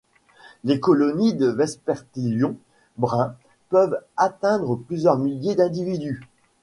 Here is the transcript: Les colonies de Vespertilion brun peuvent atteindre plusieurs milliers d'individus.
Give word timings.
Les 0.63 0.79
colonies 0.79 1.35
de 1.35 1.45
Vespertilion 1.45 2.55
brun 2.97 3.35
peuvent 3.69 4.01
atteindre 4.17 4.75
plusieurs 4.75 5.19
milliers 5.19 5.53
d'individus. 5.53 6.21